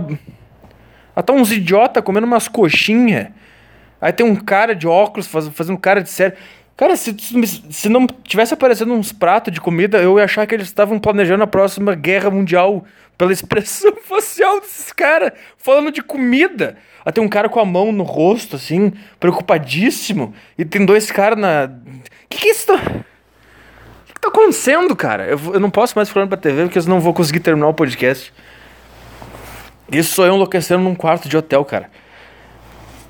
[1.16, 3.28] Ah, tá uns idiota comendo umas coxinhas.
[4.00, 6.36] Aí tem um cara de óculos faz, fazendo cara de sério.
[6.76, 7.16] Cara, se,
[7.70, 11.42] se não tivesse aparecendo uns pratos de comida, eu ia achar que eles estavam planejando
[11.42, 12.84] a próxima guerra mundial
[13.18, 16.76] pela expressão facial desses caras, falando de comida.
[17.04, 20.32] Aí tem um cara com a mão no rosto, assim, preocupadíssimo.
[20.56, 21.68] E tem dois caras na.
[22.28, 22.66] Que que é isso?
[24.06, 25.26] Que, que tá acontecendo, cara?
[25.26, 27.74] Eu, eu não posso mais falar pra TV porque eu não vou conseguir terminar o
[27.74, 28.32] podcast.
[29.90, 31.90] Isso sou eu enlouquecendo num quarto de hotel, cara.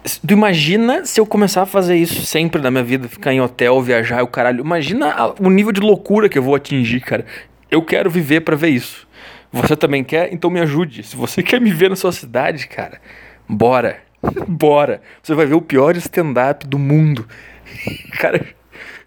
[0.05, 3.83] Tu imagina se eu começar a fazer isso sempre na minha vida, ficar em hotel,
[3.83, 4.61] viajar, o caralho.
[4.61, 7.27] Imagina o nível de loucura que eu vou atingir, cara.
[7.71, 9.09] Eu quero viver para ver isso.
[9.53, 10.33] Você também quer?
[10.33, 11.03] Então me ajude.
[11.03, 13.01] Se você quer me ver na sua cidade, cara,
[13.49, 14.01] bora.
[14.47, 15.01] bora.
[15.23, 17.27] Você vai ver o pior stand-up do mundo.
[18.19, 18.45] Cara,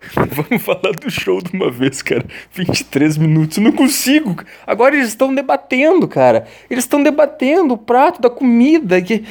[0.31, 2.25] Vamos falar do show de uma vez, cara.
[2.51, 4.43] 23 minutos, não consigo.
[4.65, 6.47] Agora eles estão debatendo, cara.
[6.69, 8.99] Eles estão debatendo o prato da comida.
[9.01, 9.23] Que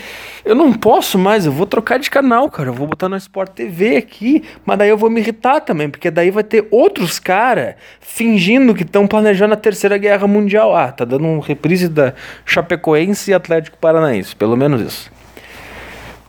[0.44, 2.68] eu não posso mais, eu vou trocar de canal, cara.
[2.68, 4.44] Eu vou botar no Sport TV aqui.
[4.64, 8.82] Mas daí eu vou me irritar também, porque daí vai ter outros caras fingindo que
[8.82, 10.74] estão planejando a Terceira Guerra Mundial.
[10.74, 12.14] Ah, tá dando um reprise da
[12.46, 14.36] Chapecoense e Atlético Paranaense.
[14.36, 15.10] Pelo menos isso.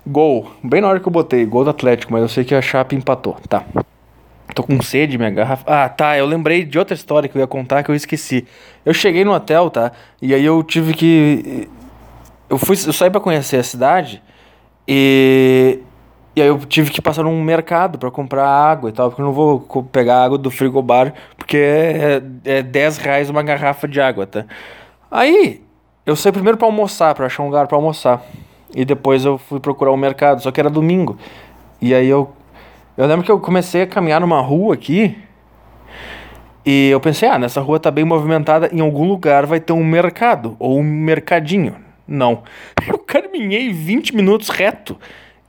[0.05, 0.51] Gol.
[0.63, 2.95] Bem na hora que eu botei, gol do Atlético, mas eu sei que a Chape
[2.95, 3.37] empatou.
[3.47, 3.63] Tá.
[4.53, 5.63] Tô com sede, minha garrafa.
[5.65, 6.17] Ah, tá.
[6.17, 8.45] Eu lembrei de outra história que eu ia contar que eu esqueci.
[8.85, 9.91] Eu cheguei no hotel, tá?
[10.21, 11.69] E aí eu tive que.
[12.49, 12.75] Eu fui.
[12.75, 14.21] Eu saí pra conhecer a cidade.
[14.87, 15.79] E.
[16.33, 19.25] E aí eu tive que passar num mercado para comprar água e tal, porque eu
[19.25, 19.59] não vou
[19.91, 24.45] pegar água do frigobar, porque é, é 10 reais uma garrafa de água, tá?
[25.09, 25.61] Aí
[26.05, 28.23] eu saí primeiro para almoçar, para achar um lugar para almoçar.
[28.73, 31.17] E depois eu fui procurar o um mercado, só que era domingo.
[31.81, 32.31] E aí eu
[33.01, 35.17] Eu lembro que eu comecei a caminhar numa rua aqui.
[36.63, 39.83] E eu pensei, ah, nessa rua tá bem movimentada, em algum lugar vai ter um
[39.83, 41.77] mercado ou um mercadinho.
[42.07, 42.43] Não.
[42.87, 44.99] Eu caminhei 20 minutos reto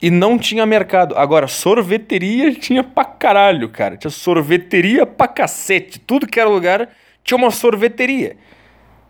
[0.01, 1.15] e não tinha mercado.
[1.15, 3.97] Agora, sorveteria tinha pra caralho, cara.
[3.97, 5.99] Tinha sorveteria pra cacete.
[5.99, 6.89] Tudo que era lugar
[7.23, 8.35] tinha uma sorveteria.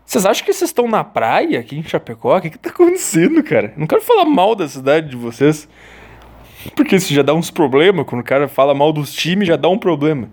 [0.04, 2.36] Vocês acham que vocês estão na praia aqui em Chapecó?
[2.36, 3.72] O que, que tá acontecendo, cara?
[3.74, 5.66] Não quero falar mal da cidade de vocês.
[6.74, 8.06] Porque isso já dá uns problemas.
[8.06, 10.28] Quando o cara fala mal dos times, já dá um problema.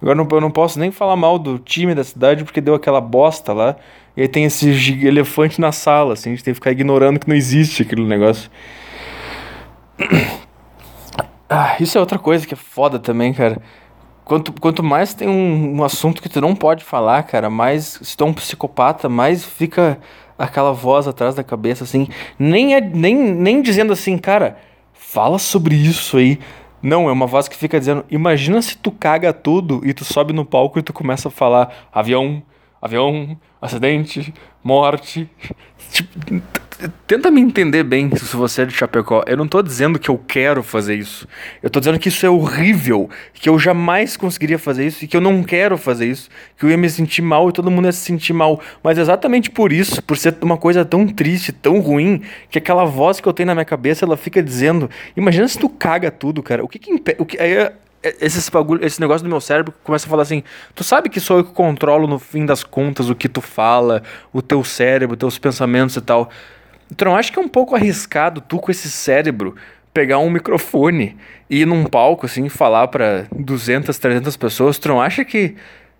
[0.00, 3.52] Agora eu não posso nem falar mal do time da cidade porque deu aquela bosta
[3.52, 3.76] lá.
[4.16, 4.68] E aí tem esse
[5.04, 6.30] elefante na sala, assim.
[6.30, 8.50] A gente tem que ficar ignorando que não existe aquele negócio.
[11.46, 13.60] Ah, isso é outra coisa que é foda também, cara.
[14.24, 18.16] Quanto, quanto mais tem um, um assunto que tu não pode falar, cara, mais se
[18.16, 19.98] tu é um psicopata, mais fica
[20.38, 22.08] aquela voz atrás da cabeça, assim.
[22.38, 24.56] Nem, é, nem, nem dizendo assim, cara,
[25.14, 26.40] fala sobre isso aí.
[26.82, 30.32] Não, é uma voz que fica dizendo: imagina se tu caga tudo e tu sobe
[30.32, 32.42] no palco e tu começa a falar avião,
[32.82, 35.30] avião, acidente, morte.
[35.92, 36.42] Tipo,
[37.06, 39.22] tenta me entender bem se você é de Chapecó.
[39.26, 41.26] Eu não tô dizendo que eu quero fazer isso.
[41.62, 45.16] Eu tô dizendo que isso é horrível, que eu jamais conseguiria fazer isso e que
[45.16, 47.92] eu não quero fazer isso, que eu ia me sentir mal e todo mundo ia
[47.92, 48.60] se sentir mal.
[48.82, 53.20] Mas exatamente por isso, por ser uma coisa tão triste, tão ruim, que aquela voz
[53.20, 56.64] que eu tenho na minha cabeça, ela fica dizendo: "Imagina se tu caga tudo, cara.
[56.64, 57.70] O que que impede, o que aí
[58.04, 61.18] é, esse, bagulho, esse negócio do meu cérebro começa a falar assim: tu sabe que
[61.18, 65.16] sou eu que controlo no fim das contas o que tu fala, o teu cérebro,
[65.16, 66.30] teus pensamentos e tal.
[66.96, 69.54] Tu não acha que é um pouco arriscado tu com esse cérebro
[69.92, 71.16] pegar um microfone
[71.48, 74.78] e ir num palco assim falar para 200, 300 pessoas?
[74.78, 75.54] Tu não acha que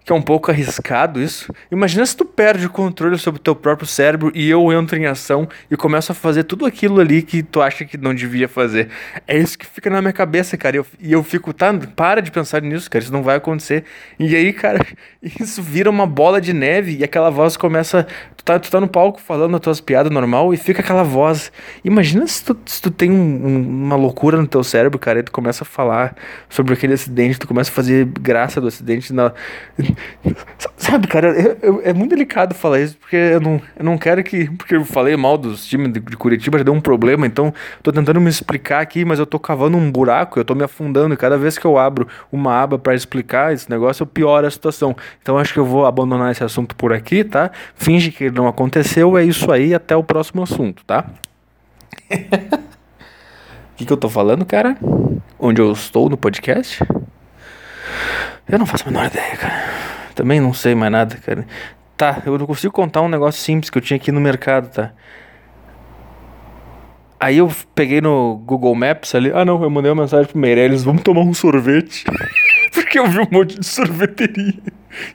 [0.04, 1.52] que é um pouco arriscado isso.
[1.70, 5.06] Imagina se tu perde o controle sobre o teu próprio cérebro e eu entro em
[5.06, 8.90] ação e começo a fazer tudo aquilo ali que tu acha que não devia fazer.
[9.26, 10.76] É isso que fica na minha cabeça, cara.
[10.76, 13.84] E eu, e eu fico, tá, para de pensar nisso, cara, isso não vai acontecer.
[14.18, 14.84] E aí, cara,
[15.40, 18.06] isso vira uma bola de neve e aquela voz começa.
[18.36, 21.50] Tu tá, tu tá no palco falando as tuas piadas normal e fica aquela voz.
[21.82, 23.14] Imagina se tu, se tu tem um,
[23.46, 26.14] um, uma loucura no teu cérebro, cara, e tu começa a falar
[26.50, 29.32] sobre aquele acidente, tu começa a fazer graça do acidente na
[30.76, 34.22] Sabe, cara, eu, eu, é muito delicado falar isso, porque eu não, eu não quero
[34.22, 34.50] que.
[34.50, 37.52] Porque eu falei mal dos times de, de Curitiba, já deu um problema, então
[37.82, 41.14] tô tentando me explicar aqui, mas eu tô cavando um buraco, eu tô me afundando,
[41.14, 44.50] e cada vez que eu abro uma aba para explicar esse negócio, eu pioro a
[44.50, 44.94] situação.
[45.22, 47.50] Então acho que eu vou abandonar esse assunto por aqui, tá?
[47.74, 51.06] Finge que não aconteceu, é isso aí, até o próximo assunto, tá?
[53.74, 54.76] O que, que eu tô falando, cara?
[55.36, 56.78] Onde eu estou no podcast?
[58.48, 59.64] Eu não faço a menor ideia, cara.
[60.14, 61.46] Também não sei mais nada, cara.
[61.96, 64.92] Tá, eu não consigo contar um negócio simples que eu tinha aqui no mercado, tá?
[67.18, 69.30] Aí eu peguei no Google Maps ali.
[69.32, 72.04] Ah, não, eu mandei uma mensagem pro Meirelles: vamos tomar um sorvete.
[72.74, 74.54] Porque eu vi um monte de sorveteria.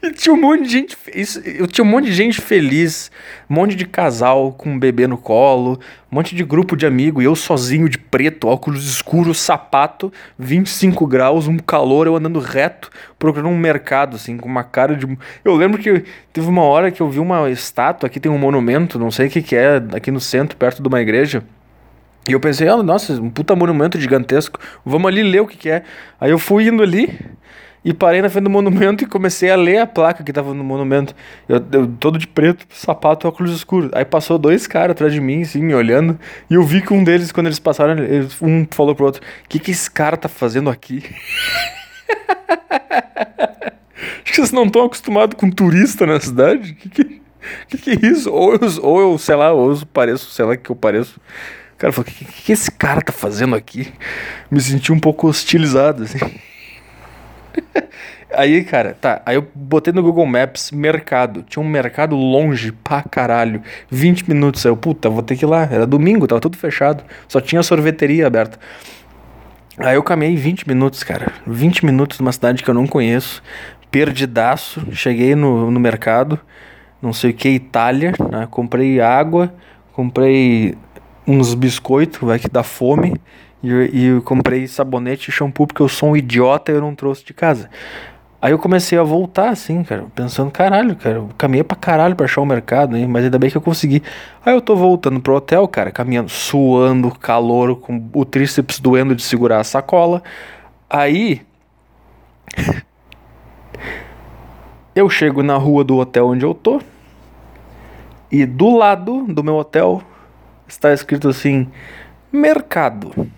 [0.02, 0.98] E tinha um monte de gente.
[1.14, 3.12] Isso, eu tinha um monte de gente feliz,
[3.50, 5.80] um monte de casal com um bebê no colo,
[6.12, 11.06] um monte de grupo de amigo, e eu sozinho de preto, óculos escuros, sapato, 25
[11.08, 15.06] graus, um calor, eu andando reto, procurando um mercado, assim, com uma cara de.
[15.44, 19.00] Eu lembro que teve uma hora que eu vi uma estátua, aqui tem um monumento,
[19.00, 21.44] não sei o que, que é, aqui no centro, perto de uma igreja.
[22.30, 25.70] E eu pensei, oh, nossa, um puta monumento gigantesco, vamos ali ler o que, que
[25.70, 25.84] é.
[26.22, 27.20] Aí eu fui indo ali
[27.84, 30.64] e parei na frente do monumento e comecei a ler a placa que tava no
[30.64, 31.16] monumento.
[31.48, 33.90] Eu, eu todo de preto, sapato, óculos escuros.
[33.94, 36.20] Aí passou dois caras atrás de mim, assim, me olhando.
[36.50, 39.50] E eu vi que um deles, quando eles passaram, eles, um falou pro outro: O
[39.50, 41.04] que, que esse cara tá fazendo aqui?
[44.24, 46.74] Acho que vocês não estão acostumados com turista na cidade?
[46.74, 47.22] Que que,
[47.68, 48.32] que, que é isso?
[48.32, 51.20] Ou eu, ou eu, sei lá, ou eu pareço, sei lá que eu pareço.
[51.80, 53.92] Cara falou: O que, que, que esse cara tá fazendo aqui?
[54.52, 56.20] Me senti um pouco hostilizado, assim.
[58.32, 59.24] Aí, cara, tá.
[59.26, 61.42] Aí eu botei no Google Maps mercado.
[61.44, 63.64] Tinha um mercado longe pra caralho.
[63.90, 64.64] 20 minutos.
[64.66, 65.64] Aí eu, puta, vou ter que ir lá.
[65.64, 67.04] Era domingo, tava tudo fechado.
[67.28, 68.60] Só tinha sorveteria aberta.
[69.80, 71.32] Aí eu caminhei 20 minutos, cara.
[71.48, 73.42] 20 minutos numa cidade que eu não conheço.
[73.90, 74.86] Perdidaço.
[74.92, 76.40] Cheguei no, no mercado.
[77.02, 78.14] Não sei o que, Itália.
[78.32, 78.48] Né?
[78.52, 79.52] Comprei água.
[79.92, 80.78] Comprei
[81.30, 83.22] uns biscoitos, vai que dá fome.
[83.62, 86.96] E, e eu comprei sabonete e shampoo porque eu sou um idiota e eu não
[86.96, 87.70] trouxe de casa.
[88.42, 92.24] Aí eu comecei a voltar, assim, cara, pensando, caralho, cara, eu caminhei pra caralho pra
[92.26, 94.02] achar o mercado, hein, mas ainda bem que eu consegui.
[94.46, 99.24] Aí eu tô voltando pro hotel, cara, caminhando, suando, calor, com o tríceps doendo de
[99.24, 100.24] segurar a sacola.
[100.90, 101.42] Aí.
[104.96, 106.82] eu chego na rua do hotel onde eu tô.
[108.32, 110.02] E do lado do meu hotel
[110.72, 111.70] está escrito assim:
[112.32, 113.30] Mercado.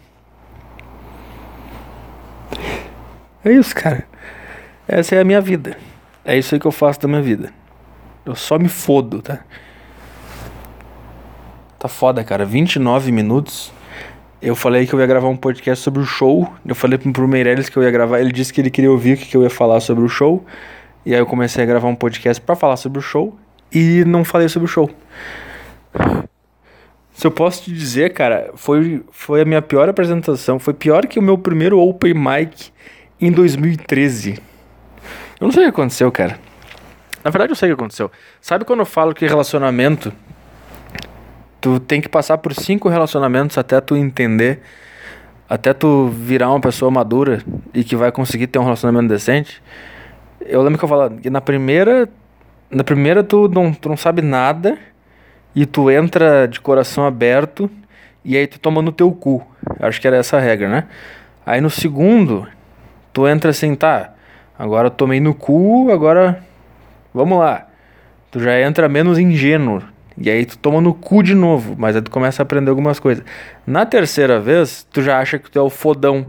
[3.43, 4.05] É isso, cara.
[4.87, 5.77] Essa é a minha vida.
[6.23, 7.51] É isso aí que eu faço da minha vida.
[8.25, 9.39] Eu só me fodo, tá?
[11.79, 12.45] Tá foda, cara.
[12.45, 13.73] 29 minutos.
[14.41, 16.51] Eu falei que eu ia gravar um podcast sobre o show.
[16.65, 18.19] Eu falei pro Meirelles que eu ia gravar.
[18.19, 20.45] Ele disse que ele queria ouvir o que eu ia falar sobre o show.
[21.05, 23.35] E aí eu comecei a gravar um podcast para falar sobre o show.
[23.71, 24.89] E não falei sobre o show.
[27.21, 30.57] Se eu posso te dizer, cara, foi, foi a minha pior apresentação.
[30.57, 32.71] Foi pior que o meu primeiro open mic
[33.21, 34.41] em 2013.
[35.39, 36.39] Eu não sei o que aconteceu, cara.
[37.23, 38.09] Na verdade, eu sei o que aconteceu.
[38.41, 40.11] Sabe quando eu falo que relacionamento.
[41.61, 44.59] Tu tem que passar por cinco relacionamentos até tu entender.
[45.47, 49.61] Até tu virar uma pessoa madura e que vai conseguir ter um relacionamento decente.
[50.39, 52.09] Eu lembro que eu falava que na primeira.
[52.71, 54.79] Na primeira tu não, tu não sabe nada
[55.55, 57.69] e tu entra de coração aberto
[58.23, 59.45] e aí tu toma no teu cu.
[59.79, 60.83] Acho que era essa a regra, né?
[61.45, 62.47] Aí no segundo,
[63.11, 64.13] tu entra assim, tá,
[64.57, 66.43] agora eu tomei no cu, agora
[67.13, 67.67] vamos lá.
[68.29, 69.81] Tu já entra menos ingênuo.
[70.17, 72.99] E aí tu toma no cu de novo, mas aí tu começa a aprender algumas
[72.99, 73.23] coisas.
[73.65, 76.27] Na terceira vez, tu já acha que tu é o fodão.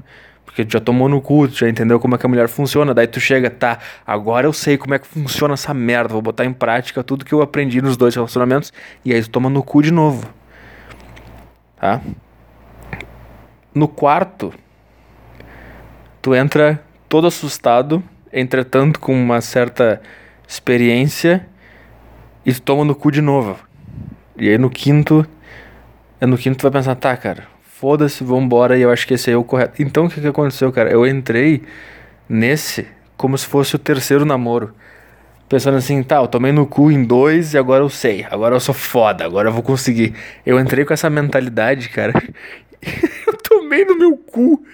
[0.52, 2.92] Porque tu já tomou no cu, tu já entendeu como é que a mulher funciona.
[2.92, 6.12] Daí tu chega, tá, agora eu sei como é que funciona essa merda.
[6.12, 8.70] Vou botar em prática tudo que eu aprendi nos dois relacionamentos.
[9.02, 10.28] E aí tu toma no cu de novo.
[11.80, 12.02] Tá?
[13.74, 14.52] No quarto,
[16.20, 20.02] tu entra todo assustado, entretanto com uma certa
[20.46, 21.48] experiência,
[22.44, 23.58] e tu toma no cu de novo.
[24.36, 25.26] E aí no quinto,
[26.20, 27.46] é no quinto tu vai pensar, tá, cara,
[27.82, 29.82] foda-se, vambora, e eu acho que esse aí é o correto.
[29.82, 30.88] Então o que, que aconteceu, cara?
[30.88, 31.64] Eu entrei
[32.28, 34.72] nesse como se fosse o terceiro namoro.
[35.48, 38.24] Pensando assim, tá, eu tomei no cu em dois e agora eu sei.
[38.30, 40.14] Agora eu sou foda, agora eu vou conseguir.
[40.46, 42.12] Eu entrei com essa mentalidade, cara.
[43.26, 44.64] eu tomei no meu cu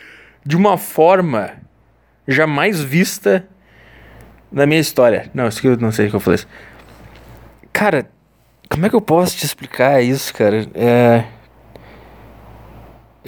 [0.45, 1.53] de uma forma
[2.27, 3.49] jamais vista
[4.53, 5.31] na minha história.
[5.33, 6.41] Não, isso que eu não sei o que eu falei.
[7.73, 8.07] Cara,
[8.69, 10.69] como é que eu posso te explicar isso, cara?
[10.75, 11.38] É.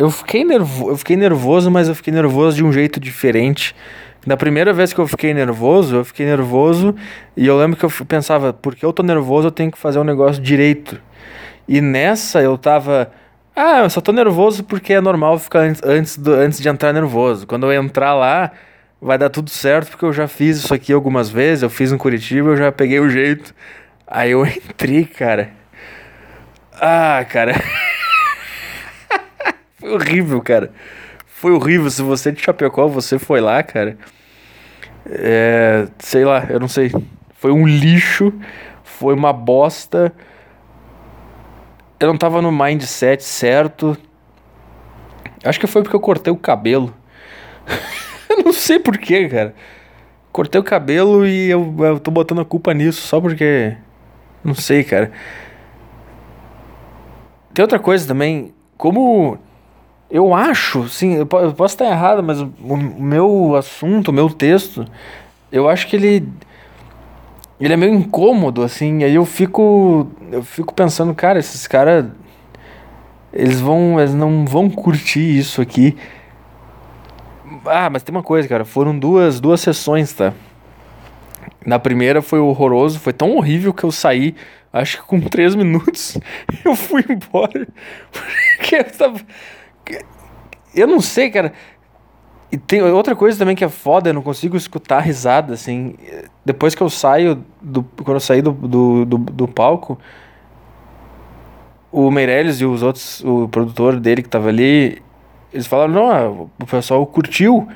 [0.01, 3.77] Eu fiquei, eu fiquei nervoso, mas eu fiquei nervoso de um jeito diferente.
[4.27, 6.95] Na primeira vez que eu fiquei nervoso, eu fiquei nervoso
[7.37, 10.05] e eu lembro que eu pensava, porque eu tô nervoso, eu tenho que fazer um
[10.05, 10.99] negócio direito.
[11.69, 13.13] E nessa eu tava,
[13.55, 17.47] ah, eu só tô nervoso porque é normal ficar antes, do, antes de entrar nervoso.
[17.47, 18.53] Quando eu entrar lá,
[19.03, 21.99] vai dar tudo certo, porque eu já fiz isso aqui algumas vezes, eu fiz em
[21.99, 23.55] Curitiba, eu já peguei o jeito.
[24.07, 25.51] Aí eu entrei, cara.
[26.81, 27.53] Ah, cara.
[29.81, 30.71] Foi horrível, cara.
[31.25, 31.91] Foi horrível.
[31.91, 33.97] Se você de Chapecó, você foi lá, cara.
[35.07, 36.93] É, sei lá, eu não sei.
[37.33, 38.31] Foi um lixo.
[38.85, 40.13] Foi uma bosta.
[41.99, 43.97] Eu não tava no mindset certo.
[45.43, 46.95] Acho que foi porque eu cortei o cabelo.
[48.29, 49.55] eu não sei porquê, cara.
[50.31, 53.75] Cortei o cabelo e eu, eu tô botando a culpa nisso só porque.
[54.45, 55.11] Não sei, cara.
[57.55, 58.55] Tem outra coisa também.
[58.77, 59.39] Como
[60.11, 64.85] eu acho, sim, eu posso estar errado, mas o meu assunto, o meu texto,
[65.53, 66.29] eu acho que ele
[67.61, 72.07] ele é meio incômodo assim, aí eu fico eu fico pensando, cara, esses caras
[73.33, 75.97] eles vão eles não vão curtir isso aqui.
[77.67, 80.33] Ah, mas tem uma coisa, cara, foram duas duas sessões, tá?
[81.65, 84.35] Na primeira foi horroroso, foi tão horrível que eu saí,
[84.73, 86.19] acho que com três minutos
[86.65, 87.69] eu fui embora.
[88.59, 89.21] Porque eu tava
[90.75, 91.53] eu não sei, cara.
[92.53, 95.95] E tem outra coisa também que é foda, eu não consigo escutar risada, assim.
[96.45, 99.99] Depois que eu saio, do, quando eu saí do, do, do, do palco,
[101.93, 105.01] o Meirelles e os outros, o produtor dele que tava ali,
[105.53, 107.69] eles falaram, não, ah, o pessoal curtiu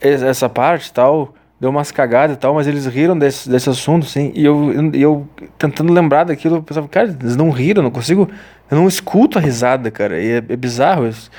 [0.00, 4.04] essa parte e tal, deu umas cagadas e tal, mas eles riram desse, desse assunto,
[4.04, 8.28] assim, e eu, eu, tentando lembrar daquilo, eu pensava, cara, eles não riram, não consigo,
[8.70, 11.30] eu não escuto a risada, cara, e é, é bizarro isso.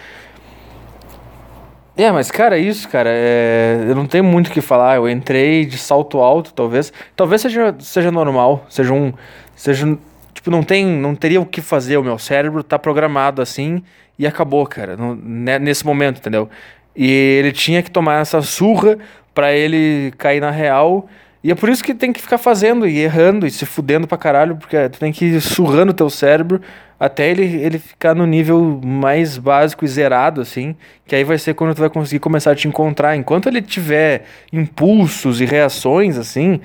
[1.96, 3.86] É, mas cara, isso, cara, é...
[3.88, 4.98] eu não tenho muito o que falar.
[4.98, 6.92] Eu entrei de salto alto, talvez.
[7.16, 9.14] Talvez seja, seja normal, seja um.
[9.56, 9.98] Seja.
[10.34, 10.86] Tipo, não tem.
[10.86, 11.96] Não teria o que fazer.
[11.96, 13.82] O meu cérebro tá programado assim
[14.20, 14.98] e acabou, cara.
[14.98, 16.50] No, né, nesse momento, entendeu?
[16.94, 17.10] E
[17.40, 18.98] ele tinha que tomar essa surra
[19.36, 21.08] para ele cair na real.
[21.44, 24.18] E é por isso que tem que ficar fazendo e errando e se fudendo pra
[24.18, 26.60] caralho, porque tu tem que ir surrando teu cérebro
[27.00, 30.76] até ele, ele ficar no nível mais básico e zerado, assim,
[31.06, 33.16] que aí vai ser quando tu vai conseguir começar a te encontrar.
[33.16, 36.62] Enquanto ele tiver impulsos e reações, assim,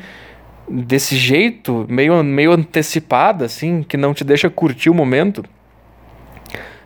[0.69, 5.45] desse jeito, meio, meio antecipada, assim, que não te deixa curtir o momento,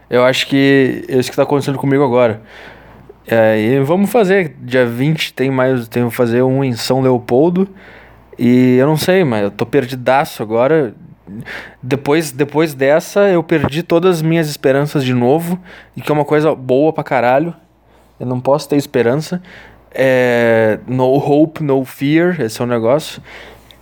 [0.09, 2.41] eu acho que é isso que tá acontecendo comigo agora.
[3.27, 4.55] É, e vamos fazer.
[4.61, 5.89] Dia 20 tem mais.
[5.89, 7.69] Tem que fazer um em São Leopoldo.
[8.39, 10.95] E eu não sei, mas eu tô perdidaço agora.
[11.83, 15.59] Depois, depois dessa, eu perdi todas as minhas esperanças de novo.
[15.97, 17.55] E que é uma coisa boa pra caralho.
[18.21, 19.43] Eu não posso ter esperança.
[19.91, 22.41] É, no hope, no fear.
[22.41, 23.23] Esse é o negócio.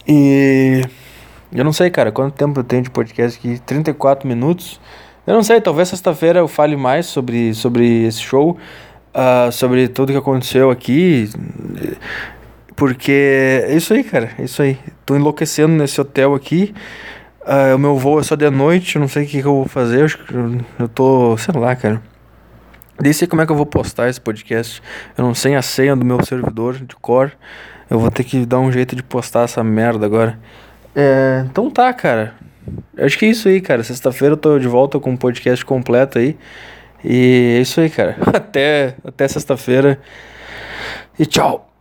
[0.07, 0.83] E.
[1.55, 3.61] Eu não sei, cara, quanto tempo eu tenho de podcast aqui?
[3.67, 4.81] 34 minutos.
[5.27, 8.57] Eu não sei, talvez sexta-feira eu fale mais sobre, sobre esse show,
[9.15, 11.31] uh, sobre tudo que aconteceu aqui.
[12.75, 14.79] Porque é isso aí, cara, é isso aí.
[15.05, 16.75] Tô enlouquecendo nesse hotel aqui.
[17.43, 19.55] Uh, o meu voo é só de noite, eu não sei o que, que eu
[19.55, 20.01] vou fazer.
[20.01, 22.03] Eu, eu tô, sei lá, cara.
[23.01, 24.83] Nem sei como é que eu vou postar esse podcast.
[25.17, 27.33] Eu não sei a senha do meu servidor de core.
[27.91, 30.39] Eu vou ter que dar um jeito de postar essa merda agora.
[30.95, 32.35] É, então tá, cara.
[32.97, 33.83] Acho que é isso aí, cara.
[33.83, 36.37] Sexta-feira eu tô de volta com um podcast completo aí.
[37.05, 38.17] E é isso aí, cara.
[38.33, 40.01] Até, até sexta-feira.
[41.19, 41.72] E tchau.